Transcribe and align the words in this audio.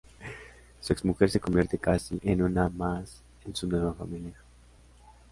Su 0.79 0.93
exmujer 0.93 1.29
se 1.29 1.39
convierte 1.39 1.77
casi 1.77 2.19
en 2.23 2.41
una 2.41 2.69
más 2.69 3.21
en 3.45 3.55
su 3.55 3.67
nueva 3.67 3.93
familia. 3.93 4.33